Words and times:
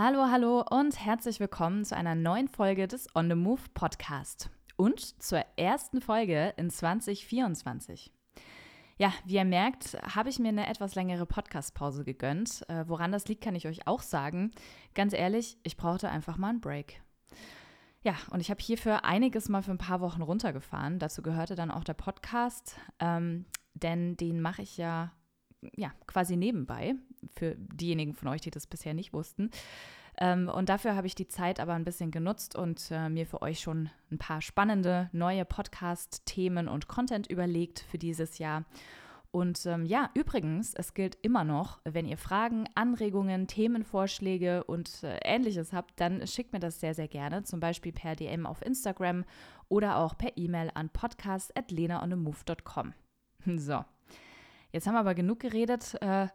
Hallo, 0.00 0.26
hallo 0.30 0.64
und 0.70 1.04
herzlich 1.04 1.40
willkommen 1.40 1.84
zu 1.84 1.96
einer 1.96 2.14
neuen 2.14 2.46
Folge 2.46 2.86
des 2.86 3.08
On 3.16 3.28
the 3.28 3.34
Move 3.34 3.62
Podcast 3.74 4.48
und 4.76 5.00
zur 5.20 5.44
ersten 5.56 6.00
Folge 6.00 6.54
in 6.56 6.70
2024. 6.70 8.12
Ja, 8.96 9.12
wie 9.24 9.34
ihr 9.34 9.44
merkt, 9.44 10.00
habe 10.14 10.28
ich 10.28 10.38
mir 10.38 10.50
eine 10.50 10.68
etwas 10.68 10.94
längere 10.94 11.26
Podcast-Pause 11.26 12.04
gegönnt. 12.04 12.64
Äh, 12.68 12.84
woran 12.86 13.10
das 13.10 13.26
liegt, 13.26 13.42
kann 13.42 13.56
ich 13.56 13.66
euch 13.66 13.88
auch 13.88 14.02
sagen. 14.02 14.52
Ganz 14.94 15.14
ehrlich, 15.14 15.58
ich 15.64 15.76
brauchte 15.76 16.08
einfach 16.08 16.36
mal 16.36 16.50
einen 16.50 16.60
Break. 16.60 17.02
Ja, 18.04 18.14
und 18.30 18.38
ich 18.38 18.52
habe 18.52 18.62
hierfür 18.62 19.04
einiges 19.04 19.48
mal 19.48 19.64
für 19.64 19.72
ein 19.72 19.78
paar 19.78 20.00
Wochen 20.00 20.22
runtergefahren. 20.22 21.00
Dazu 21.00 21.22
gehörte 21.22 21.56
dann 21.56 21.72
auch 21.72 21.82
der 21.82 21.94
Podcast, 21.94 22.76
ähm, 23.00 23.46
denn 23.74 24.16
den 24.16 24.42
mache 24.42 24.62
ich 24.62 24.76
ja, 24.76 25.10
ja 25.74 25.90
quasi 26.06 26.36
nebenbei, 26.36 26.94
für 27.36 27.56
diejenigen 27.56 28.14
von 28.14 28.28
euch, 28.28 28.40
die 28.40 28.50
das 28.50 28.66
bisher 28.66 28.94
nicht 28.94 29.12
wussten. 29.12 29.50
Ähm, 30.20 30.48
und 30.48 30.68
dafür 30.68 30.96
habe 30.96 31.06
ich 31.06 31.14
die 31.14 31.28
Zeit 31.28 31.60
aber 31.60 31.74
ein 31.74 31.84
bisschen 31.84 32.10
genutzt 32.10 32.56
und 32.56 32.90
äh, 32.90 33.08
mir 33.08 33.26
für 33.26 33.40
euch 33.40 33.60
schon 33.60 33.90
ein 34.10 34.18
paar 34.18 34.42
spannende 34.42 35.08
neue 35.12 35.44
Podcast-Themen 35.44 36.68
und 36.68 36.88
Content 36.88 37.28
überlegt 37.28 37.84
für 37.88 37.98
dieses 37.98 38.38
Jahr. 38.38 38.64
Und 39.30 39.64
ähm, 39.66 39.84
ja, 39.84 40.10
übrigens, 40.14 40.74
es 40.74 40.94
gilt 40.94 41.18
immer 41.22 41.44
noch, 41.44 41.80
wenn 41.84 42.06
ihr 42.06 42.16
Fragen, 42.16 42.64
Anregungen, 42.74 43.46
Themenvorschläge 43.46 44.64
und 44.64 45.04
äh, 45.04 45.18
ähnliches 45.22 45.72
habt, 45.72 46.00
dann 46.00 46.26
schickt 46.26 46.52
mir 46.52 46.60
das 46.60 46.80
sehr, 46.80 46.94
sehr 46.94 47.08
gerne, 47.08 47.44
zum 47.44 47.60
Beispiel 47.60 47.92
per 47.92 48.16
DM 48.16 48.46
auf 48.46 48.62
Instagram 48.62 49.24
oder 49.68 49.98
auch 49.98 50.16
per 50.16 50.36
E-Mail 50.36 50.70
an 50.74 50.90
podcast.lenaonemove.com. 50.90 52.94
So, 53.56 53.82
jetzt 54.72 54.86
haben 54.86 54.94
wir 54.94 55.00
aber 55.00 55.14
genug 55.14 55.40
geredet 55.40 55.94
äh, 56.02 56.26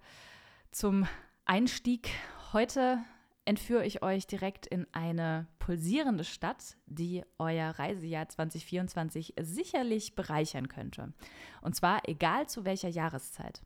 zum 0.73 1.07
Einstieg. 1.45 2.09
Heute 2.51 2.97
entführe 3.45 3.85
ich 3.85 4.01
euch 4.01 4.25
direkt 4.25 4.65
in 4.65 4.87
eine 4.91 5.47
pulsierende 5.59 6.23
Stadt, 6.23 6.77
die 6.87 7.23
euer 7.37 7.71
Reisejahr 7.77 8.27
2024 8.27 9.35
sicherlich 9.39 10.15
bereichern 10.15 10.67
könnte. 10.67 11.13
Und 11.61 11.75
zwar 11.75 12.07
egal 12.09 12.47
zu 12.47 12.65
welcher 12.65 12.89
Jahreszeit. 12.89 13.61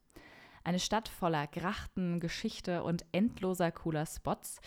Eine 0.64 0.80
Stadt 0.80 1.08
voller 1.08 1.48
Grachten, 1.48 2.20
Geschichte 2.20 2.84
und 2.84 3.06
endloser 3.14 3.72
cooler 3.72 4.06
Spots. 4.06 4.60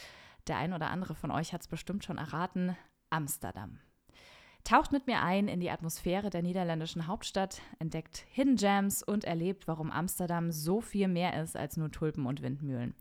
Der 0.46 0.56
ein 0.56 0.72
oder 0.72 0.90
andere 0.90 1.14
von 1.14 1.30
euch 1.30 1.52
hat 1.52 1.60
es 1.60 1.68
bestimmt 1.68 2.04
schon 2.04 2.16
erraten, 2.16 2.74
Amsterdam. 3.10 3.80
Taucht 4.64 4.92
mit 4.92 5.06
mir 5.06 5.22
ein 5.22 5.48
in 5.48 5.60
die 5.60 5.70
Atmosphäre 5.70 6.30
der 6.30 6.42
niederländischen 6.42 7.06
Hauptstadt, 7.06 7.60
entdeckt 7.78 8.24
Hidden 8.30 8.56
Gems 8.56 9.02
und 9.02 9.24
erlebt, 9.24 9.66
warum 9.66 9.90
Amsterdam 9.90 10.52
so 10.52 10.80
viel 10.80 11.08
mehr 11.08 11.42
ist 11.42 11.56
als 11.56 11.76
nur 11.76 11.90
Tulpen 11.90 12.26
und 12.26 12.42
Windmühlen. 12.42 12.94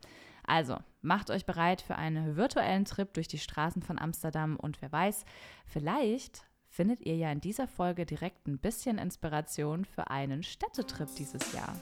Also, 0.46 0.78
macht 1.02 1.30
euch 1.30 1.46
bereit 1.46 1.82
für 1.82 1.96
einen 1.96 2.36
virtuellen 2.36 2.86
Trip 2.86 3.14
durch 3.14 3.28
die 3.28 3.38
Straßen 3.38 3.84
von 3.84 4.00
Amsterdam 4.00 4.56
und 4.56 4.82
wer 4.82 4.92
weiß, 4.92 5.26
vielleicht 5.66 6.44
findet 6.70 7.02
ihr 7.02 7.16
ja 7.16 7.32
in 7.32 7.42
dieser 7.42 7.68
Folge 7.68 8.06
direkt 8.06 8.48
ein 8.48 8.58
bisschen 8.58 8.98
Inspiration 8.98 9.86
für 9.86 10.10
einen 10.10 10.44
Städtetrip 10.44 11.10
dieses 11.16 11.54
Jahr. 11.54 11.76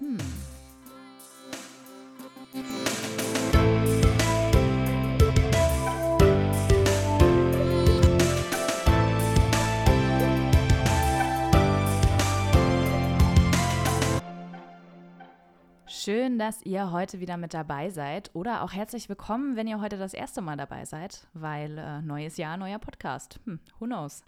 Hm. 0.00 0.18
Schön, 16.04 16.38
dass 16.38 16.60
ihr 16.60 16.92
heute 16.92 17.20
wieder 17.20 17.38
mit 17.38 17.54
dabei 17.54 17.88
seid 17.88 18.30
oder 18.34 18.62
auch 18.62 18.74
herzlich 18.74 19.08
willkommen, 19.08 19.56
wenn 19.56 19.66
ihr 19.66 19.80
heute 19.80 19.96
das 19.96 20.12
erste 20.12 20.42
Mal 20.42 20.58
dabei 20.58 20.84
seid, 20.84 21.26
weil 21.32 21.78
äh, 21.78 22.02
neues 22.02 22.36
Jahr, 22.36 22.58
neuer 22.58 22.78
Podcast. 22.78 23.40
Hm, 23.46 23.58
who 23.78 23.86
knows? 23.86 24.22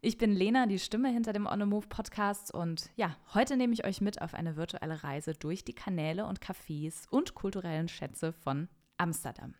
Ich 0.00 0.16
bin 0.16 0.30
Lena, 0.30 0.66
die 0.66 0.78
Stimme 0.78 1.08
hinter 1.08 1.32
dem 1.32 1.46
On 1.46 1.58
the 1.58 1.66
Move 1.66 1.88
Podcast 1.88 2.54
und 2.54 2.90
ja, 2.94 3.16
heute 3.34 3.56
nehme 3.56 3.72
ich 3.72 3.84
euch 3.84 4.00
mit 4.00 4.22
auf 4.22 4.32
eine 4.32 4.54
virtuelle 4.54 5.02
Reise 5.02 5.34
durch 5.34 5.64
die 5.64 5.74
Kanäle 5.74 6.24
und 6.24 6.38
Cafés 6.38 7.08
und 7.10 7.34
kulturellen 7.34 7.88
Schätze 7.88 8.32
von 8.32 8.68
Amsterdam. 8.96 9.54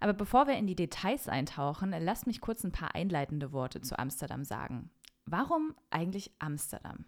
Aber 0.00 0.12
bevor 0.12 0.48
wir 0.48 0.56
in 0.56 0.66
die 0.66 0.74
Details 0.74 1.28
eintauchen, 1.28 1.94
lasst 2.00 2.26
mich 2.26 2.40
kurz 2.40 2.64
ein 2.64 2.72
paar 2.72 2.96
einleitende 2.96 3.52
Worte 3.52 3.80
zu 3.80 3.96
Amsterdam 3.96 4.42
sagen. 4.42 4.90
Warum 5.24 5.76
eigentlich 5.90 6.32
Amsterdam? 6.40 7.04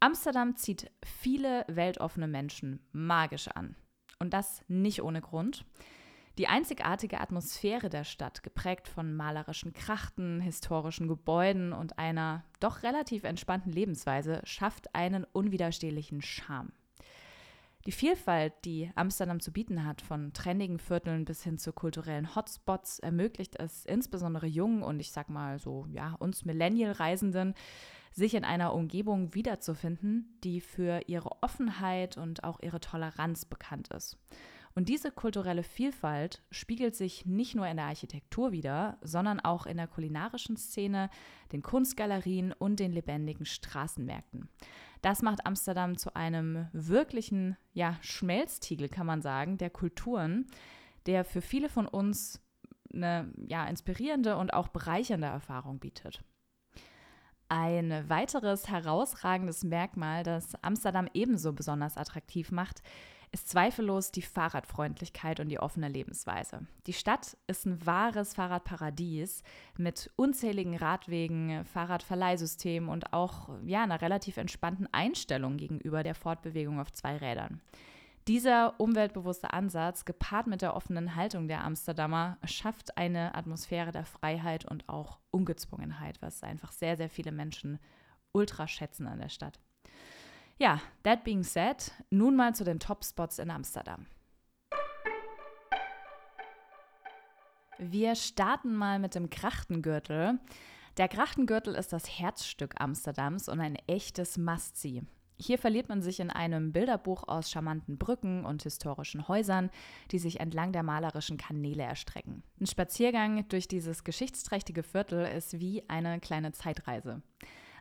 Amsterdam 0.00 0.56
zieht 0.56 0.90
viele 1.04 1.64
weltoffene 1.68 2.28
Menschen 2.28 2.86
magisch 2.92 3.48
an. 3.48 3.76
Und 4.18 4.32
das 4.32 4.62
nicht 4.68 5.02
ohne 5.02 5.20
Grund. 5.20 5.64
Die 6.38 6.48
einzigartige 6.48 7.20
Atmosphäre 7.20 7.88
der 7.88 8.04
Stadt, 8.04 8.42
geprägt 8.42 8.88
von 8.88 9.14
malerischen 9.14 9.72
Krachten, 9.72 10.40
historischen 10.40 11.08
Gebäuden 11.08 11.72
und 11.72 11.98
einer 11.98 12.44
doch 12.60 12.82
relativ 12.82 13.24
entspannten 13.24 13.72
Lebensweise, 13.72 14.42
schafft 14.44 14.94
einen 14.94 15.24
unwiderstehlichen 15.24 16.20
Charme. 16.20 16.72
Die 17.86 17.92
Vielfalt, 17.92 18.52
die 18.64 18.90
Amsterdam 18.96 19.38
zu 19.38 19.52
bieten 19.52 19.84
hat, 19.84 20.02
von 20.02 20.32
trendigen 20.32 20.80
Vierteln 20.80 21.24
bis 21.24 21.44
hin 21.44 21.56
zu 21.56 21.72
kulturellen 21.72 22.34
Hotspots, 22.34 22.98
ermöglicht 22.98 23.60
es 23.60 23.84
insbesondere 23.84 24.48
jungen 24.48 24.82
und 24.82 24.98
ich 24.98 25.12
sag 25.12 25.30
mal 25.30 25.60
so, 25.60 25.86
ja, 25.88 26.16
uns 26.18 26.44
Millennial-Reisenden, 26.44 27.54
sich 28.10 28.34
in 28.34 28.44
einer 28.44 28.74
Umgebung 28.74 29.34
wiederzufinden, 29.34 30.36
die 30.42 30.60
für 30.60 31.02
ihre 31.06 31.30
Offenheit 31.42 32.16
und 32.16 32.42
auch 32.42 32.58
ihre 32.60 32.80
Toleranz 32.80 33.44
bekannt 33.44 33.88
ist. 33.94 34.18
Und 34.74 34.88
diese 34.88 35.12
kulturelle 35.12 35.62
Vielfalt 35.62 36.42
spiegelt 36.50 36.96
sich 36.96 37.24
nicht 37.24 37.54
nur 37.54 37.68
in 37.68 37.76
der 37.76 37.86
Architektur 37.86 38.52
wider, 38.52 38.98
sondern 39.00 39.40
auch 39.40 39.64
in 39.64 39.76
der 39.76 39.86
kulinarischen 39.86 40.56
Szene, 40.56 41.08
den 41.52 41.62
Kunstgalerien 41.62 42.52
und 42.52 42.80
den 42.80 42.92
lebendigen 42.92 43.46
Straßenmärkten. 43.46 44.48
Das 45.06 45.22
macht 45.22 45.46
Amsterdam 45.46 45.96
zu 45.96 46.16
einem 46.16 46.66
wirklichen 46.72 47.56
ja, 47.74 47.96
Schmelztiegel, 48.00 48.88
kann 48.88 49.06
man 49.06 49.22
sagen, 49.22 49.56
der 49.56 49.70
Kulturen, 49.70 50.48
der 51.06 51.24
für 51.24 51.40
viele 51.40 51.68
von 51.68 51.86
uns 51.86 52.40
eine 52.92 53.32
ja, 53.46 53.66
inspirierende 53.66 54.36
und 54.36 54.52
auch 54.52 54.66
bereichernde 54.66 55.28
Erfahrung 55.28 55.78
bietet. 55.78 56.24
Ein 57.48 58.08
weiteres 58.08 58.68
herausragendes 58.68 59.62
Merkmal, 59.62 60.24
das 60.24 60.54
Amsterdam 60.62 61.08
ebenso 61.14 61.52
besonders 61.52 61.96
attraktiv 61.96 62.50
macht, 62.50 62.82
ist 63.30 63.48
zweifellos 63.48 64.10
die 64.10 64.22
Fahrradfreundlichkeit 64.22 65.40
und 65.40 65.48
die 65.48 65.60
offene 65.60 65.88
Lebensweise. 65.88 66.66
Die 66.86 66.92
Stadt 66.92 67.36
ist 67.46 67.66
ein 67.66 67.84
wahres 67.84 68.34
Fahrradparadies 68.34 69.42
mit 69.76 70.10
unzähligen 70.16 70.76
Radwegen, 70.76 71.64
Fahrradverleihsystemen 71.66 72.88
und 72.88 73.12
auch 73.12 73.50
ja, 73.64 73.82
einer 73.82 74.00
relativ 74.00 74.36
entspannten 74.38 74.88
Einstellung 74.92 75.56
gegenüber 75.56 76.02
der 76.02 76.14
Fortbewegung 76.14 76.80
auf 76.80 76.92
zwei 76.92 77.16
Rädern. 77.16 77.60
Dieser 78.28 78.80
umweltbewusste 78.80 79.52
Ansatz, 79.52 80.04
gepaart 80.04 80.48
mit 80.48 80.60
der 80.60 80.74
offenen 80.74 81.14
Haltung 81.14 81.46
der 81.46 81.62
Amsterdamer, 81.62 82.38
schafft 82.44 82.98
eine 82.98 83.36
Atmosphäre 83.36 83.92
der 83.92 84.04
Freiheit 84.04 84.64
und 84.64 84.88
auch 84.88 85.20
Ungezwungenheit, 85.30 86.20
was 86.20 86.42
einfach 86.42 86.72
sehr, 86.72 86.96
sehr 86.96 87.08
viele 87.08 87.30
Menschen 87.30 87.78
ultra 88.32 88.66
schätzen 88.66 89.06
an 89.06 89.20
der 89.20 89.28
Stadt. 89.28 89.60
Ja, 90.58 90.80
that 91.04 91.22
being 91.22 91.44
said, 91.44 91.92
nun 92.10 92.34
mal 92.34 92.52
zu 92.52 92.64
den 92.64 92.80
Top-Spots 92.80 93.38
in 93.38 93.48
Amsterdam. 93.48 94.06
Wir 97.78 98.16
starten 98.16 98.74
mal 98.74 98.98
mit 98.98 99.14
dem 99.14 99.30
Krachtengürtel. 99.30 100.40
Der 100.96 101.06
Krachtengürtel 101.06 101.76
ist 101.76 101.92
das 101.92 102.18
Herzstück 102.18 102.74
Amsterdams 102.80 103.48
und 103.48 103.60
ein 103.60 103.76
echtes 103.86 104.36
Must-See. 104.36 105.02
Hier 105.38 105.58
verliert 105.58 105.88
man 105.88 106.00
sich 106.00 106.20
in 106.20 106.30
einem 106.30 106.72
Bilderbuch 106.72 107.28
aus 107.28 107.50
charmanten 107.50 107.98
Brücken 107.98 108.44
und 108.44 108.62
historischen 108.62 109.28
Häusern, 109.28 109.70
die 110.10 110.18
sich 110.18 110.40
entlang 110.40 110.72
der 110.72 110.82
malerischen 110.82 111.36
Kanäle 111.36 111.82
erstrecken. 111.82 112.42
Ein 112.58 112.66
Spaziergang 112.66 113.46
durch 113.48 113.68
dieses 113.68 114.02
geschichtsträchtige 114.02 114.82
Viertel 114.82 115.26
ist 115.26 115.60
wie 115.60 115.82
eine 115.88 116.20
kleine 116.20 116.52
Zeitreise. 116.52 117.22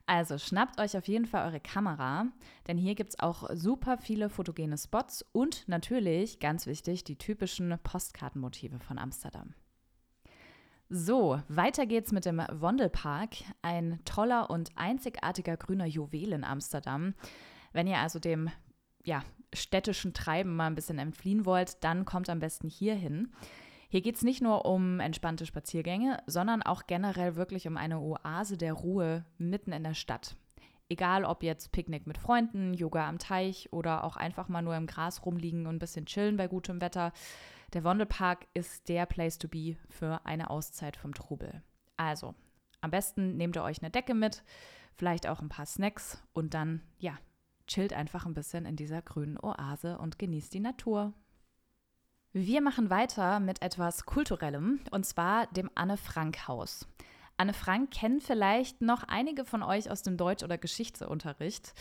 Also 0.07 0.37
schnappt 0.37 0.79
euch 0.79 0.97
auf 0.97 1.07
jeden 1.07 1.25
Fall 1.25 1.47
eure 1.47 1.59
Kamera, 1.59 2.27
denn 2.67 2.77
hier 2.77 2.93
gibt 2.93 3.11
es 3.11 3.19
auch 3.19 3.49
super 3.53 3.97
viele 3.97 4.29
fotogene 4.29 4.77
Spots 4.77 5.25
und 5.31 5.67
natürlich, 5.67 6.39
ganz 6.39 6.67
wichtig, 6.67 7.03
die 7.03 7.17
typischen 7.17 7.75
Postkartenmotive 7.81 8.79
von 8.79 8.99
Amsterdam. 8.99 9.55
So, 10.89 11.41
weiter 11.47 11.87
geht's 11.87 12.11
mit 12.11 12.25
dem 12.25 12.37
Wondelpark, 12.37 13.37
ein 13.63 13.99
toller 14.05 14.51
und 14.51 14.69
einzigartiger 14.75 15.57
grüner 15.57 15.87
Juwel 15.87 16.31
in 16.31 16.43
Amsterdam. 16.43 17.15
Wenn 17.73 17.87
ihr 17.87 17.97
also 17.97 18.19
dem 18.19 18.51
ja, 19.03 19.23
städtischen 19.51 20.13
Treiben 20.13 20.55
mal 20.55 20.67
ein 20.67 20.75
bisschen 20.75 20.99
entfliehen 20.99 21.45
wollt, 21.45 21.83
dann 21.83 22.05
kommt 22.05 22.29
am 22.29 22.39
besten 22.39 22.69
hier 22.69 22.93
hin. 22.93 23.33
Hier 23.89 24.01
geht 24.01 24.17
es 24.17 24.23
nicht 24.23 24.43
nur 24.43 24.65
um 24.65 24.99
entspannte 24.99 25.47
Spaziergänge, 25.47 26.21
sondern 26.27 26.61
auch 26.61 26.85
generell 26.85 27.35
wirklich 27.35 27.67
um 27.67 27.77
eine 27.77 27.99
Oase 27.99 28.55
der 28.55 28.73
Ruhe 28.73 29.25
mitten 29.39 29.71
in 29.71 29.83
der 29.83 29.95
Stadt. 29.95 30.35
Egal 30.87 31.25
ob 31.25 31.41
jetzt 31.41 31.71
Picknick 31.71 32.05
mit 32.05 32.19
Freunden, 32.19 32.75
Yoga 32.75 33.09
am 33.09 33.17
Teich 33.17 33.73
oder 33.73 34.03
auch 34.03 34.17
einfach 34.17 34.49
mal 34.49 34.61
nur 34.61 34.75
im 34.75 34.85
Gras 34.85 35.25
rumliegen 35.25 35.65
und 35.65 35.77
ein 35.77 35.79
bisschen 35.79 36.05
chillen 36.05 36.37
bei 36.37 36.47
gutem 36.47 36.79
Wetter. 36.79 37.11
Der 37.73 37.83
Wandelpark 37.83 38.47
ist 38.53 38.87
der 38.89 39.05
Place 39.05 39.37
to 39.37 39.47
be 39.47 39.75
für 39.89 40.25
eine 40.25 40.49
Auszeit 40.49 40.97
vom 40.97 41.13
Trubel. 41.13 41.61
Also, 41.97 42.35
am 42.81 42.91
besten 42.91 43.37
nehmt 43.37 43.55
ihr 43.55 43.63
euch 43.63 43.81
eine 43.81 43.91
Decke 43.91 44.13
mit, 44.13 44.43
vielleicht 44.95 45.27
auch 45.27 45.41
ein 45.41 45.49
paar 45.49 45.65
Snacks 45.65 46.23
und 46.33 46.53
dann, 46.53 46.81
ja, 46.99 47.17
chillt 47.67 47.93
einfach 47.93 48.25
ein 48.25 48.33
bisschen 48.33 48.65
in 48.65 48.75
dieser 48.75 49.01
grünen 49.01 49.39
Oase 49.39 49.97
und 49.97 50.19
genießt 50.19 50.53
die 50.53 50.59
Natur. 50.59 51.13
Wir 52.31 52.61
machen 52.61 52.89
weiter 52.89 53.39
mit 53.39 53.61
etwas 53.61 54.05
Kulturellem 54.05 54.81
und 54.91 55.05
zwar 55.05 55.47
dem 55.47 55.71
Anne-Frank-Haus. 55.73 56.87
Anne 57.37 57.53
Frank 57.53 57.91
kennen 57.91 58.21
vielleicht 58.21 58.81
noch 58.81 59.03
einige 59.03 59.45
von 59.45 59.63
euch 59.63 59.89
aus 59.89 60.03
dem 60.03 60.17
Deutsch- 60.17 60.43
oder 60.43 60.57
Geschichtsunterricht. 60.57 61.73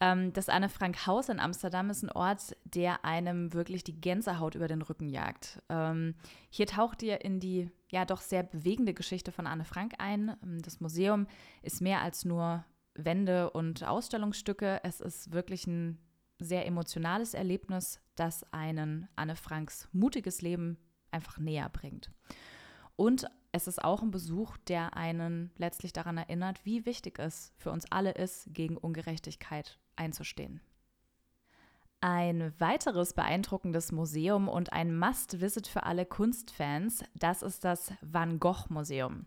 Ähm, 0.00 0.32
das 0.32 0.48
Anne 0.48 0.68
Frank 0.68 1.06
Haus 1.06 1.28
in 1.28 1.40
Amsterdam 1.40 1.90
ist 1.90 2.02
ein 2.02 2.10
Ort, 2.10 2.56
der 2.64 3.04
einem 3.04 3.52
wirklich 3.52 3.84
die 3.84 4.00
Gänsehaut 4.00 4.54
über 4.54 4.68
den 4.68 4.82
Rücken 4.82 5.08
jagt. 5.08 5.62
Ähm, 5.68 6.14
hier 6.50 6.66
taucht 6.66 7.02
ihr 7.02 7.24
in 7.24 7.38
die 7.38 7.70
ja 7.90 8.04
doch 8.04 8.20
sehr 8.20 8.42
bewegende 8.42 8.94
Geschichte 8.94 9.30
von 9.30 9.46
Anne 9.46 9.64
Frank 9.64 9.94
ein. 9.98 10.36
Ähm, 10.42 10.62
das 10.62 10.80
Museum 10.80 11.26
ist 11.62 11.80
mehr 11.80 12.00
als 12.00 12.24
nur 12.24 12.64
Wände 12.94 13.50
und 13.50 13.84
Ausstellungsstücke. 13.84 14.80
Es 14.82 15.00
ist 15.00 15.32
wirklich 15.32 15.66
ein 15.66 15.98
sehr 16.40 16.66
emotionales 16.66 17.34
Erlebnis, 17.34 18.00
das 18.16 18.44
einen 18.52 19.08
Anne 19.16 19.36
Franks 19.36 19.88
mutiges 19.92 20.42
Leben 20.42 20.78
einfach 21.10 21.38
näher 21.38 21.68
bringt. 21.68 22.10
Und 22.96 23.26
es 23.54 23.68
ist 23.68 23.84
auch 23.84 24.02
ein 24.02 24.10
Besuch, 24.10 24.56
der 24.66 24.96
einen 24.96 25.52
letztlich 25.56 25.92
daran 25.92 26.16
erinnert, 26.16 26.64
wie 26.64 26.86
wichtig 26.86 27.20
es 27.20 27.52
für 27.56 27.70
uns 27.70 27.84
alle 27.92 28.10
ist, 28.10 28.52
gegen 28.52 28.76
Ungerechtigkeit 28.76 29.78
einzustehen. 29.94 30.60
Ein 32.00 32.52
weiteres 32.58 33.12
beeindruckendes 33.12 33.92
Museum 33.92 34.48
und 34.48 34.72
ein 34.72 34.98
Must-Visit 34.98 35.68
für 35.68 35.84
alle 35.84 36.04
Kunstfans, 36.04 37.04
das 37.14 37.42
ist 37.42 37.62
das 37.62 37.92
Van 38.02 38.40
Gogh 38.40 38.66
Museum. 38.70 39.24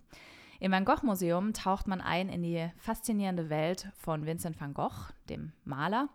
Im 0.60 0.74
Van 0.74 0.84
Gogh 0.84 1.06
Museum 1.06 1.54
taucht 1.54 1.88
man 1.88 2.02
ein 2.02 2.28
in 2.28 2.44
die 2.44 2.70
faszinierende 2.76 3.50
Welt 3.50 3.94
von 3.96 4.26
Vincent 4.26 4.60
van 4.60 4.74
Gogh, 4.74 5.14
dem 5.30 5.54
Maler. 5.64 6.10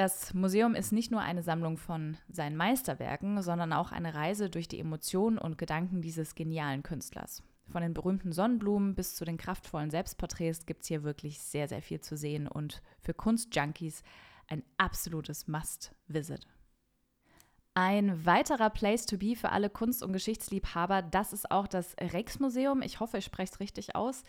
Das 0.00 0.32
Museum 0.32 0.74
ist 0.74 0.92
nicht 0.92 1.10
nur 1.10 1.20
eine 1.20 1.42
Sammlung 1.42 1.76
von 1.76 2.16
seinen 2.26 2.56
Meisterwerken, 2.56 3.42
sondern 3.42 3.74
auch 3.74 3.92
eine 3.92 4.14
Reise 4.14 4.48
durch 4.48 4.66
die 4.66 4.80
Emotionen 4.80 5.36
und 5.36 5.58
Gedanken 5.58 6.00
dieses 6.00 6.34
genialen 6.34 6.82
Künstlers. 6.82 7.42
Von 7.68 7.82
den 7.82 7.92
berühmten 7.92 8.32
Sonnenblumen 8.32 8.94
bis 8.94 9.14
zu 9.14 9.26
den 9.26 9.36
kraftvollen 9.36 9.90
Selbstporträts 9.90 10.64
gibt 10.64 10.80
es 10.80 10.88
hier 10.88 11.02
wirklich 11.02 11.38
sehr, 11.42 11.68
sehr 11.68 11.82
viel 11.82 12.00
zu 12.00 12.16
sehen 12.16 12.48
und 12.48 12.80
für 13.02 13.12
Kunstjunkies 13.12 14.02
ein 14.48 14.62
absolutes 14.78 15.48
Must-Visit. 15.48 16.46
Ein 17.74 18.24
weiterer 18.24 18.70
Place 18.70 19.04
to 19.04 19.18
be 19.18 19.36
für 19.36 19.52
alle 19.52 19.68
Kunst- 19.68 20.02
und 20.02 20.14
Geschichtsliebhaber, 20.14 21.02
das 21.02 21.34
ist 21.34 21.50
auch 21.50 21.68
das 21.68 21.94
Rijksmuseum. 22.00 22.80
Ich 22.80 23.00
hoffe, 23.00 23.18
ich 23.18 23.26
spreche 23.26 23.52
es 23.52 23.60
richtig 23.60 23.94
aus. 23.96 24.24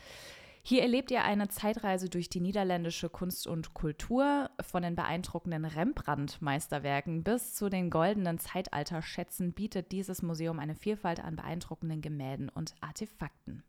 Hier 0.63 0.83
erlebt 0.83 1.09
ihr 1.09 1.23
eine 1.23 1.47
Zeitreise 1.47 2.07
durch 2.07 2.29
die 2.29 2.39
niederländische 2.39 3.09
Kunst 3.09 3.47
und 3.47 3.73
Kultur, 3.73 4.51
von 4.61 4.83
den 4.83 4.95
beeindruckenden 4.95 5.65
Rembrandt-Meisterwerken 5.65 7.23
bis 7.23 7.55
zu 7.55 7.69
den 7.69 7.89
goldenen 7.89 8.37
Zeitalterschätzen 8.37 9.53
bietet 9.53 9.91
dieses 9.91 10.21
Museum 10.21 10.59
eine 10.59 10.75
Vielfalt 10.75 11.19
an 11.19 11.35
beeindruckenden 11.35 12.01
Gemälden 12.01 12.49
und 12.49 12.75
Artefakten. 12.79 13.63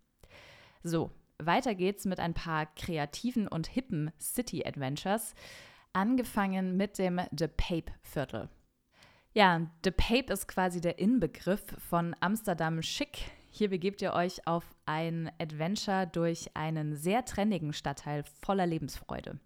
So, 0.83 1.11
weiter 1.39 1.75
geht's 1.75 2.05
mit 2.05 2.21
ein 2.21 2.35
paar 2.35 2.67
kreativen 2.75 3.49
und 3.49 3.69
hippen 3.69 4.11
City 4.21 4.65
Adventures, 4.67 5.35
angefangen 5.95 6.77
mit 6.77 6.99
dem 6.99 7.21
The 7.37 7.49
Pape 7.49 7.93
Viertel. 8.03 8.51
Ja, 9.33 9.63
The 9.83 9.93
Pape 9.93 10.31
ist 10.31 10.47
quasi 10.47 10.83
der 10.83 10.99
Inbegriff 10.99 11.65
von 11.79 12.15
Amsterdam 12.21 12.83
Schick 12.83 13.31
hier 13.53 13.69
begebt 13.69 14.01
ihr 14.01 14.15
euch 14.15 14.47
auf 14.47 14.65
ein 14.87 15.31
Adventure 15.39 16.07
durch 16.07 16.51
einen 16.55 16.97
sehr 16.97 17.25
trendigen 17.27 17.75
Stadtteil 17.75 18.25
voller 18.41 18.67
Lebensfreude. 18.67 19.39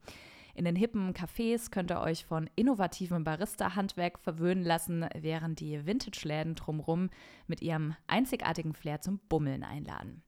In 0.55 0.65
den 0.65 0.77
hippen 0.77 1.13
Cafés 1.13 1.71
könnt 1.71 1.91
ihr 1.91 2.01
euch 2.01 2.25
von 2.25 2.49
innovativem 2.55 3.25
Barista-Handwerk 3.25 4.21
verwöhnen 4.21 4.65
lassen, 4.65 5.05
während 5.15 5.59
die 5.59 5.85
Vintage-Läden 5.85 6.55
drumherum 6.55 7.11
mit 7.49 7.61
ihrem 7.61 7.95
einzigartigen 8.07 8.73
Flair 8.73 9.01
zum 9.01 9.19
Bummeln 9.29 9.65
einladen. 9.65 10.23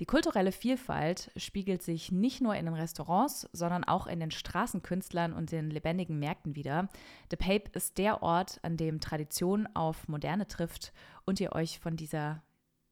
Die 0.00 0.06
kulturelle 0.06 0.50
Vielfalt 0.50 1.30
spiegelt 1.36 1.82
sich 1.82 2.10
nicht 2.10 2.40
nur 2.40 2.56
in 2.56 2.64
den 2.64 2.74
Restaurants, 2.74 3.46
sondern 3.52 3.84
auch 3.84 4.06
in 4.06 4.20
den 4.20 4.30
Straßenkünstlern 4.30 5.34
und 5.34 5.52
den 5.52 5.70
lebendigen 5.70 6.18
Märkten 6.18 6.56
wieder. 6.56 6.88
The 7.30 7.36
Pape 7.36 7.70
ist 7.74 7.98
der 7.98 8.22
Ort, 8.22 8.58
an 8.62 8.78
dem 8.78 9.00
Tradition 9.00 9.68
auf 9.74 10.08
Moderne 10.08 10.48
trifft 10.48 10.94
und 11.26 11.40
ihr 11.40 11.52
euch 11.52 11.78
von 11.78 11.94
dieser 11.94 12.42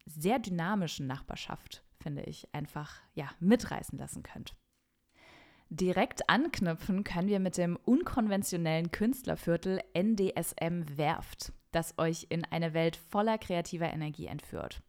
sehr 0.05 0.39
dynamischen 0.39 1.07
Nachbarschaft, 1.07 1.83
finde 2.01 2.23
ich, 2.23 2.47
einfach 2.53 3.01
ja, 3.13 3.29
mitreißen 3.39 3.97
lassen 3.97 4.23
könnt. 4.23 4.55
Direkt 5.69 6.29
anknüpfen 6.29 7.05
können 7.05 7.29
wir 7.29 7.39
mit 7.39 7.57
dem 7.57 7.77
unkonventionellen 7.77 8.91
Künstlerviertel 8.91 9.79
NDSM 9.93 10.97
Werft, 10.97 11.53
das 11.71 11.97
euch 11.97 12.27
in 12.29 12.43
eine 12.43 12.73
Welt 12.73 12.97
voller 12.97 13.37
kreativer 13.37 13.91
Energie 13.91 14.25
entführt. 14.25 14.81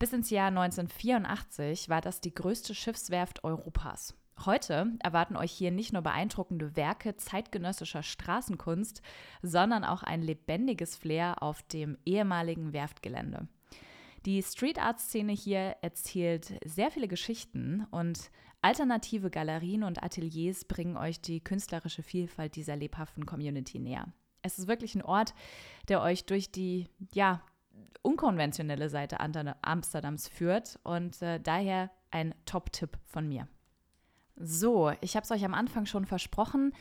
Bis 0.00 0.12
ins 0.12 0.30
Jahr 0.30 0.48
1984 0.48 1.88
war 1.88 2.00
das 2.00 2.20
die 2.20 2.34
größte 2.34 2.74
Schiffswerft 2.74 3.44
Europas. 3.44 4.14
Heute 4.44 4.92
erwarten 5.00 5.36
euch 5.36 5.50
hier 5.50 5.72
nicht 5.72 5.92
nur 5.92 6.02
beeindruckende 6.02 6.76
Werke 6.76 7.16
zeitgenössischer 7.16 8.04
Straßenkunst, 8.04 9.02
sondern 9.42 9.84
auch 9.84 10.02
ein 10.04 10.22
lebendiges 10.22 10.96
Flair 10.96 11.42
auf 11.42 11.62
dem 11.62 11.98
ehemaligen 12.04 12.72
Werftgelände. 12.72 13.48
Die 14.28 14.42
Street 14.42 14.78
Art 14.78 15.00
Szene 15.00 15.32
hier 15.32 15.76
erzählt 15.80 16.52
sehr 16.62 16.90
viele 16.90 17.08
Geschichten 17.08 17.86
und 17.90 18.30
alternative 18.60 19.30
Galerien 19.30 19.84
und 19.84 20.02
Ateliers 20.02 20.66
bringen 20.66 20.98
euch 20.98 21.18
die 21.22 21.40
künstlerische 21.40 22.02
Vielfalt 22.02 22.54
dieser 22.54 22.76
lebhaften 22.76 23.24
Community 23.24 23.78
näher. 23.78 24.12
Es 24.42 24.58
ist 24.58 24.68
wirklich 24.68 24.94
ein 24.94 25.00
Ort, 25.00 25.32
der 25.88 26.02
euch 26.02 26.26
durch 26.26 26.52
die 26.52 26.88
ja 27.14 27.40
unkonventionelle 28.02 28.90
Seite 28.90 29.18
Amsterdams 29.62 30.28
führt 30.28 30.78
und 30.82 31.22
äh, 31.22 31.40
daher 31.40 31.90
ein 32.10 32.34
Top-Tipp 32.44 32.98
von 33.06 33.26
mir. 33.26 33.48
So, 34.36 34.92
ich 35.00 35.16
habe 35.16 35.24
es 35.24 35.30
euch 35.30 35.46
am 35.46 35.54
Anfang 35.54 35.86
schon 35.86 36.04
versprochen. 36.04 36.74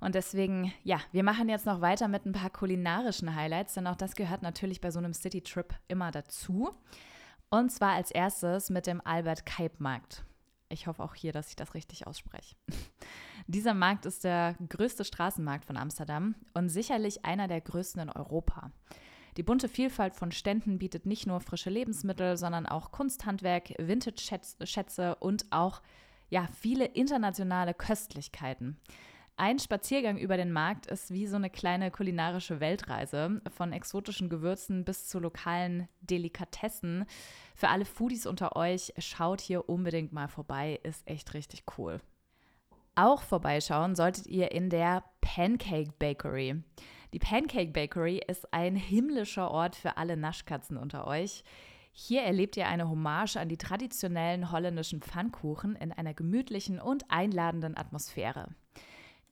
Und 0.00 0.14
deswegen, 0.14 0.72
ja, 0.84 1.00
wir 1.12 1.24
machen 1.24 1.48
jetzt 1.48 1.66
noch 1.66 1.80
weiter 1.80 2.08
mit 2.08 2.24
ein 2.24 2.32
paar 2.32 2.50
kulinarischen 2.50 3.34
Highlights, 3.34 3.74
denn 3.74 3.86
auch 3.86 3.96
das 3.96 4.14
gehört 4.14 4.42
natürlich 4.42 4.80
bei 4.80 4.90
so 4.90 4.98
einem 4.98 5.12
City-Trip 5.12 5.74
immer 5.88 6.10
dazu. 6.10 6.70
Und 7.50 7.70
zwar 7.70 7.92
als 7.92 8.10
erstes 8.10 8.70
mit 8.70 8.86
dem 8.86 9.00
Albert 9.04 9.44
Kuip 9.46 9.80
Markt. 9.80 10.24
Ich 10.68 10.86
hoffe 10.86 11.02
auch 11.02 11.14
hier, 11.14 11.32
dass 11.32 11.48
ich 11.48 11.56
das 11.56 11.74
richtig 11.74 12.06
ausspreche. 12.06 12.54
Dieser 13.46 13.74
Markt 13.74 14.04
ist 14.04 14.24
der 14.24 14.54
größte 14.68 15.04
Straßenmarkt 15.04 15.64
von 15.64 15.78
Amsterdam 15.78 16.34
und 16.52 16.68
sicherlich 16.68 17.24
einer 17.24 17.48
der 17.48 17.62
größten 17.62 18.02
in 18.02 18.10
Europa. 18.10 18.70
Die 19.38 19.42
bunte 19.42 19.68
Vielfalt 19.68 20.14
von 20.14 20.32
Ständen 20.32 20.78
bietet 20.78 21.06
nicht 21.06 21.26
nur 21.26 21.40
frische 21.40 21.70
Lebensmittel, 21.70 22.36
sondern 22.36 22.66
auch 22.66 22.90
Kunsthandwerk, 22.90 23.72
Vintage-Schätze 23.78 25.14
und 25.14 25.46
auch 25.50 25.80
ja, 26.28 26.46
viele 26.60 26.84
internationale 26.84 27.72
Köstlichkeiten. 27.72 28.78
Ein 29.40 29.60
Spaziergang 29.60 30.18
über 30.18 30.36
den 30.36 30.50
Markt 30.50 30.86
ist 30.86 31.12
wie 31.12 31.28
so 31.28 31.36
eine 31.36 31.48
kleine 31.48 31.92
kulinarische 31.92 32.58
Weltreise, 32.58 33.40
von 33.56 33.72
exotischen 33.72 34.28
Gewürzen 34.28 34.84
bis 34.84 35.06
zu 35.06 35.20
lokalen 35.20 35.86
Delikatessen. 36.00 37.04
Für 37.54 37.68
alle 37.68 37.84
Foodies 37.84 38.26
unter 38.26 38.56
euch, 38.56 38.92
schaut 38.98 39.40
hier 39.40 39.68
unbedingt 39.68 40.12
mal 40.12 40.26
vorbei, 40.26 40.80
ist 40.82 41.08
echt 41.08 41.34
richtig 41.34 41.62
cool. 41.78 42.00
Auch 42.96 43.22
vorbeischauen 43.22 43.94
solltet 43.94 44.26
ihr 44.26 44.50
in 44.50 44.70
der 44.70 45.04
Pancake 45.20 45.92
Bakery. 46.00 46.60
Die 47.12 47.20
Pancake 47.20 47.70
Bakery 47.70 48.20
ist 48.26 48.52
ein 48.52 48.74
himmlischer 48.74 49.52
Ort 49.52 49.76
für 49.76 49.98
alle 49.98 50.16
Naschkatzen 50.16 50.76
unter 50.76 51.06
euch. 51.06 51.44
Hier 51.92 52.22
erlebt 52.22 52.56
ihr 52.56 52.66
eine 52.66 52.90
Hommage 52.90 53.36
an 53.36 53.48
die 53.48 53.56
traditionellen 53.56 54.50
holländischen 54.50 55.00
Pfannkuchen 55.00 55.76
in 55.76 55.92
einer 55.92 56.12
gemütlichen 56.12 56.80
und 56.80 57.04
einladenden 57.08 57.76
Atmosphäre. 57.76 58.48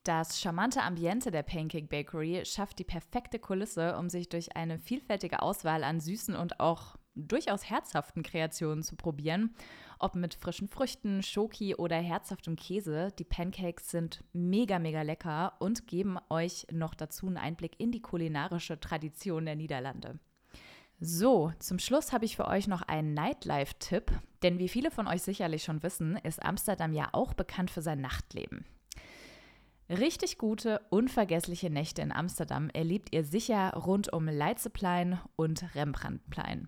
Das 0.07 0.41
charmante 0.41 0.85
Ambiente 0.85 1.33
der 1.33 1.43
Pancake 1.43 1.89
Bakery 1.89 2.45
schafft 2.45 2.79
die 2.79 2.85
perfekte 2.85 3.41
Kulisse, 3.41 3.99
um 3.99 4.09
sich 4.09 4.29
durch 4.29 4.55
eine 4.55 4.79
vielfältige 4.79 5.43
Auswahl 5.43 5.83
an 5.83 5.99
süßen 5.99 6.37
und 6.37 6.61
auch 6.61 6.95
durchaus 7.17 7.69
herzhaften 7.69 8.23
Kreationen 8.23 8.85
zu 8.85 8.95
probieren. 8.95 9.57
Ob 9.99 10.15
mit 10.15 10.35
frischen 10.35 10.69
Früchten, 10.69 11.25
Schoki 11.25 11.75
oder 11.75 11.97
herzhaftem 11.97 12.55
Käse, 12.55 13.09
die 13.19 13.25
Pancakes 13.25 13.91
sind 13.91 14.23
mega, 14.33 14.79
mega 14.79 15.03
lecker 15.03 15.55
und 15.59 15.89
geben 15.89 16.19
euch 16.31 16.69
noch 16.71 16.95
dazu 16.95 17.27
einen 17.27 17.37
Einblick 17.37 17.73
in 17.81 17.91
die 17.91 18.03
kulinarische 18.03 18.79
Tradition 18.79 19.45
der 19.45 19.57
Niederlande. 19.57 20.21
So, 21.01 21.53
zum 21.59 21.81
Schluss 21.81 22.13
habe 22.13 22.27
ich 22.27 22.37
für 22.37 22.47
euch 22.47 22.69
noch 22.69 22.83
einen 22.83 23.13
Nightlife-Tipp, 23.13 24.13
denn 24.45 24.61
wie 24.61 24.69
viele 24.69 24.93
von 24.93 25.09
euch 25.09 25.23
sicherlich 25.23 25.65
schon 25.65 25.83
wissen, 25.83 26.15
ist 26.19 26.45
Amsterdam 26.45 26.93
ja 26.93 27.09
auch 27.11 27.35
bekannt 27.35 27.73
für 27.73 27.83
sein 27.83 28.01
Nachtleben. 28.01 28.65
Richtig 29.89 30.37
gute, 30.37 30.81
unvergessliche 30.91 31.71
Nächte 31.71 32.03
in 32.03 32.11
Amsterdam 32.11 32.71
erlebt 32.71 33.15
ihr 33.15 33.23
sicher 33.23 33.73
rund 33.73 34.13
um 34.13 34.27
Leitzeplein 34.27 35.21
und 35.37 35.65
Rembrandtplein. 35.77 36.67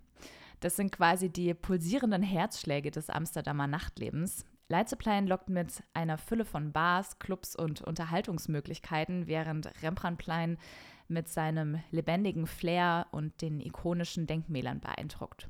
Das 0.60 0.76
sind 0.76 0.92
quasi 0.92 1.28
die 1.28 1.52
pulsierenden 1.52 2.22
Herzschläge 2.22 2.92
des 2.92 3.10
Amsterdamer 3.10 3.66
Nachtlebens. 3.66 4.46
Leitzeplein 4.68 5.26
lockt 5.26 5.48
mit 5.48 5.82
einer 5.94 6.16
Fülle 6.16 6.44
von 6.44 6.72
Bars, 6.72 7.18
Clubs 7.18 7.56
und 7.56 7.80
Unterhaltungsmöglichkeiten, 7.80 9.26
während 9.26 9.68
Rembrandtplein 9.82 10.56
mit 11.08 11.28
seinem 11.28 11.80
lebendigen 11.90 12.46
Flair 12.46 13.06
und 13.10 13.42
den 13.42 13.60
ikonischen 13.60 14.28
Denkmälern 14.28 14.78
beeindruckt. 14.78 15.48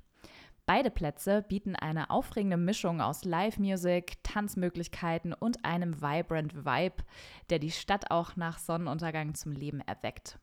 Beide 0.68 0.90
Plätze 0.90 1.40
bieten 1.48 1.76
eine 1.76 2.10
aufregende 2.10 2.58
Mischung 2.58 3.00
aus 3.00 3.24
Live-Music, 3.24 4.22
Tanzmöglichkeiten 4.22 5.32
und 5.32 5.64
einem 5.64 6.02
vibrant 6.02 6.66
Vibe, 6.66 7.04
der 7.48 7.58
die 7.58 7.70
Stadt 7.70 8.10
auch 8.10 8.36
nach 8.36 8.58
Sonnenuntergang 8.58 9.34
zum 9.34 9.52
Leben 9.52 9.80
erweckt. 9.80 10.38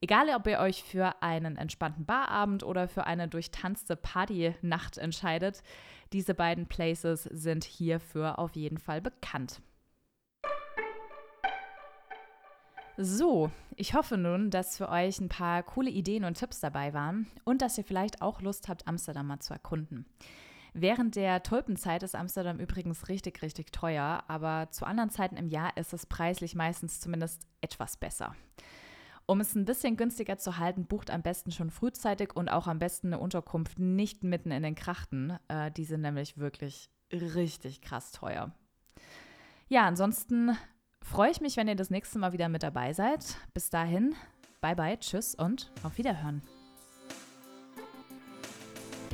Egal, 0.00 0.30
ob 0.34 0.46
ihr 0.46 0.60
euch 0.60 0.82
für 0.82 1.20
einen 1.20 1.58
entspannten 1.58 2.06
Barabend 2.06 2.62
oder 2.62 2.88
für 2.88 3.04
eine 3.04 3.28
durchtanzte 3.28 3.94
Partynacht 3.94 4.96
entscheidet, 4.96 5.62
diese 6.14 6.32
beiden 6.32 6.66
Places 6.66 7.24
sind 7.24 7.64
hierfür 7.64 8.38
auf 8.38 8.56
jeden 8.56 8.78
Fall 8.78 9.02
bekannt. 9.02 9.60
So, 13.00 13.52
ich 13.76 13.94
hoffe 13.94 14.16
nun, 14.16 14.50
dass 14.50 14.76
für 14.76 14.88
euch 14.88 15.20
ein 15.20 15.28
paar 15.28 15.62
coole 15.62 15.88
Ideen 15.88 16.24
und 16.24 16.36
Tipps 16.36 16.58
dabei 16.58 16.94
waren 16.94 17.28
und 17.44 17.62
dass 17.62 17.78
ihr 17.78 17.84
vielleicht 17.84 18.22
auch 18.22 18.42
Lust 18.42 18.66
habt, 18.66 18.88
Amsterdam 18.88 19.28
mal 19.28 19.38
zu 19.38 19.52
erkunden. 19.52 20.04
Während 20.74 21.14
der 21.14 21.44
Tulpenzeit 21.44 22.02
ist 22.02 22.16
Amsterdam 22.16 22.58
übrigens 22.58 23.08
richtig, 23.08 23.40
richtig 23.42 23.70
teuer, 23.70 24.24
aber 24.26 24.72
zu 24.72 24.84
anderen 24.84 25.10
Zeiten 25.10 25.36
im 25.36 25.46
Jahr 25.46 25.76
ist 25.76 25.92
es 25.92 26.06
preislich 26.06 26.56
meistens 26.56 26.98
zumindest 26.98 27.46
etwas 27.60 27.96
besser. 27.96 28.34
Um 29.26 29.40
es 29.40 29.54
ein 29.54 29.64
bisschen 29.64 29.96
günstiger 29.96 30.36
zu 30.36 30.58
halten, 30.58 30.84
bucht 30.84 31.12
am 31.12 31.22
besten 31.22 31.52
schon 31.52 31.70
frühzeitig 31.70 32.34
und 32.34 32.48
auch 32.48 32.66
am 32.66 32.80
besten 32.80 33.12
eine 33.12 33.22
Unterkunft 33.22 33.78
nicht 33.78 34.24
mitten 34.24 34.50
in 34.50 34.64
den 34.64 34.74
Krachten. 34.74 35.38
Äh, 35.46 35.70
die 35.70 35.84
sind 35.84 36.00
nämlich 36.00 36.38
wirklich 36.38 36.90
richtig 37.12 37.80
krass 37.80 38.10
teuer. 38.10 38.50
Ja, 39.68 39.86
ansonsten 39.86 40.56
freue 41.02 41.30
ich 41.30 41.40
mich, 41.40 41.56
wenn 41.56 41.68
ihr 41.68 41.76
das 41.76 41.90
nächste 41.90 42.18
Mal 42.18 42.32
wieder 42.32 42.48
mit 42.48 42.62
dabei 42.62 42.92
seid. 42.92 43.36
Bis 43.54 43.70
dahin, 43.70 44.14
bye 44.60 44.76
bye, 44.76 44.98
tschüss 44.98 45.34
und 45.34 45.70
auf 45.82 45.98
Wiederhören. 45.98 46.42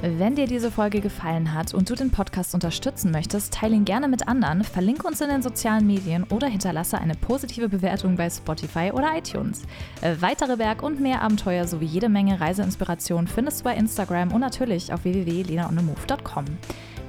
Wenn 0.02 0.34
dir 0.34 0.46
diese 0.46 0.70
Folge 0.70 1.00
gefallen 1.00 1.54
hat 1.54 1.72
und 1.72 1.88
du 1.88 1.94
den 1.94 2.10
Podcast 2.10 2.52
unterstützen 2.52 3.10
möchtest, 3.10 3.54
teile 3.54 3.74
ihn 3.74 3.86
gerne 3.86 4.06
mit 4.06 4.28
anderen, 4.28 4.62
verlinke 4.62 5.06
uns 5.06 5.22
in 5.22 5.30
den 5.30 5.40
sozialen 5.40 5.86
Medien 5.86 6.24
oder 6.24 6.46
hinterlasse 6.46 6.98
eine 6.98 7.14
positive 7.14 7.70
Bewertung 7.70 8.16
bei 8.16 8.28
Spotify 8.28 8.90
oder 8.92 9.16
iTunes. 9.16 9.62
Äh, 10.02 10.16
weitere 10.20 10.56
Berg- 10.56 10.82
und 10.82 11.00
mehr 11.00 11.22
Abenteuer 11.22 11.66
sowie 11.66 11.86
jede 11.86 12.10
Menge 12.10 12.38
Reiseinspiration 12.38 13.26
findest 13.26 13.60
du 13.60 13.64
bei 13.64 13.76
Instagram 13.76 14.32
und 14.32 14.42
natürlich 14.42 14.92
auf 14.92 15.04
www.lenaonemove.com. 15.04 16.44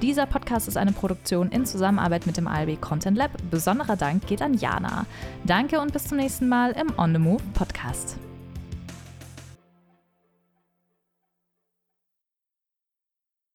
Dieser 0.02 0.26
Podcast 0.26 0.68
ist 0.68 0.76
eine 0.76 0.92
Produktion 0.92 1.50
in 1.50 1.64
Zusammenarbeit 1.64 2.26
mit 2.26 2.36
dem 2.36 2.46
ALB 2.46 2.80
Content 2.80 3.16
Lab. 3.16 3.30
Besonderer 3.50 3.96
Dank 3.96 4.26
geht 4.26 4.42
an 4.42 4.54
Jana. 4.54 5.06
Danke 5.44 5.80
und 5.80 5.92
bis 5.92 6.04
zum 6.04 6.18
nächsten 6.18 6.48
Mal 6.48 6.72
im 6.72 6.92
On 6.98 7.12
the 7.12 7.18
Move 7.18 7.42
Podcast. 7.54 8.18